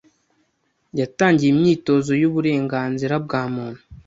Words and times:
yatangiye 0.99 1.49
imyitozo 1.53 2.11
y’uburenganzira 2.21 3.15
bwa 3.25 3.41
muntu 3.53 3.81